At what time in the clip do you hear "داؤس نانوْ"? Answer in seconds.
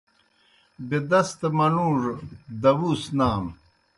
2.61-3.51